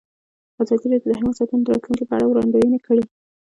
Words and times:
ازادي 0.61 0.85
راډیو 0.91 1.09
د 1.09 1.13
حیوان 1.17 1.33
ساتنه 1.39 1.61
د 1.63 1.67
راتلونکې 1.73 2.05
په 2.07 2.13
اړه 2.17 2.25
وړاندوینې 2.27 2.79
کړې. 2.85 3.03